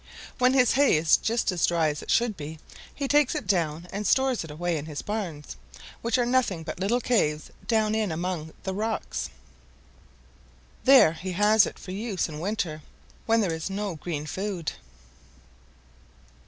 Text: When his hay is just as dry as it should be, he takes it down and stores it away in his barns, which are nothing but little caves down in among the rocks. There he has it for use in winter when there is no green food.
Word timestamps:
When 0.39 0.55
his 0.55 0.71
hay 0.71 0.97
is 0.97 1.15
just 1.15 1.51
as 1.51 1.67
dry 1.67 1.89
as 1.89 2.01
it 2.01 2.09
should 2.09 2.35
be, 2.35 2.57
he 2.91 3.07
takes 3.07 3.35
it 3.35 3.45
down 3.45 3.87
and 3.91 4.07
stores 4.07 4.43
it 4.43 4.49
away 4.49 4.77
in 4.77 4.87
his 4.87 5.03
barns, 5.03 5.55
which 6.01 6.17
are 6.17 6.25
nothing 6.25 6.63
but 6.63 6.79
little 6.79 6.99
caves 6.99 7.51
down 7.67 7.93
in 7.93 8.11
among 8.11 8.51
the 8.63 8.73
rocks. 8.73 9.29
There 10.85 11.13
he 11.13 11.33
has 11.33 11.67
it 11.67 11.77
for 11.77 11.91
use 11.91 12.27
in 12.27 12.39
winter 12.39 12.81
when 13.27 13.41
there 13.41 13.53
is 13.53 13.69
no 13.69 13.93
green 13.97 14.25
food. 14.25 14.71